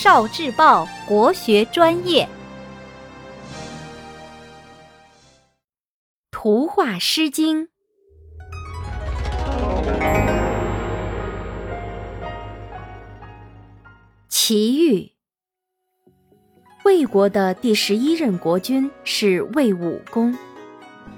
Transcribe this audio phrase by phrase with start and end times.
[0.00, 2.28] 少智报国学专业，
[6.30, 7.66] 图画《诗经》。
[14.28, 15.10] 齐豫，
[16.84, 20.32] 魏国的第十一任国君是魏武公，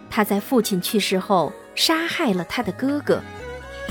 [0.08, 3.20] 他在父亲去世后杀害了他的哥哥。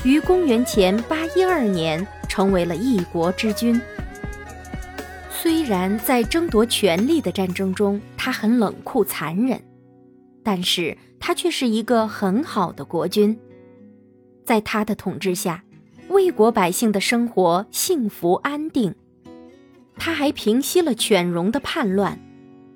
[0.02, 3.80] 于公元前八一二年，成为了一国之君。
[5.42, 9.58] 虽然在争夺权力的战争中，他很冷酷残忍，
[10.42, 13.38] 但是他却是一个很好的国君。
[14.44, 15.64] 在他的统治下，
[16.10, 18.94] 魏国百姓的生活幸福安定。
[19.96, 22.20] 他还平息了犬戎的叛乱，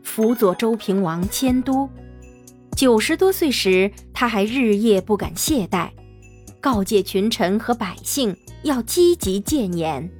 [0.03, 1.87] 辅佐周平王迁都。
[2.75, 5.91] 九十多岁时，他还日夜不敢懈怠。
[6.62, 10.11] 告诫群臣和百姓要积极谏言。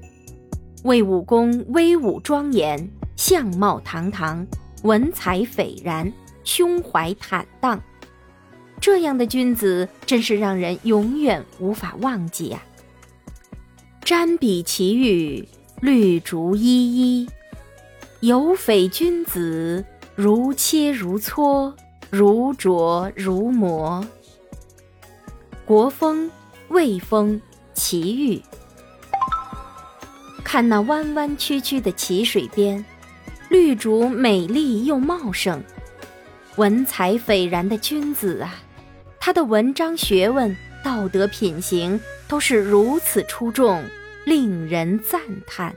[0.85, 4.47] 魏武公威武庄严，相貌堂堂，
[4.83, 6.13] 文采斐然，
[6.45, 7.83] 胸怀坦荡。
[8.79, 12.63] 这样的君子真是让人永远无法忘记呀！
[14.03, 15.49] 瞻彼其玉，
[15.81, 17.31] 绿竹依依，
[18.21, 19.83] 有匪君子，
[20.15, 21.73] 如切如磋，
[22.11, 24.07] 如琢如磨。
[25.65, 26.31] 国风，
[26.69, 27.41] 魏风，
[27.73, 28.43] 齐豫。
[30.55, 32.85] 看那弯弯曲曲的齐水边，
[33.49, 35.61] 绿竹美丽又茂盛，
[36.55, 38.55] 文采斐然的君子啊，
[39.19, 43.85] 他的文章学问、道德品行都是如此出众，
[44.25, 45.75] 令人赞叹。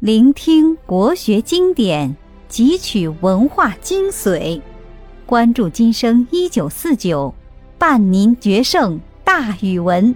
[0.00, 2.16] 聆听国学经典。
[2.50, 4.60] 汲取文化精髓，
[5.24, 7.32] 关注今生一九四九，
[7.78, 10.14] 伴您决胜大语文。